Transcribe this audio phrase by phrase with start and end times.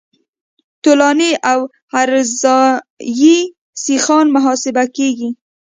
[0.83, 1.59] طولاني او
[1.97, 3.35] عرضاني
[3.83, 5.29] سیخان محاسبه کیږي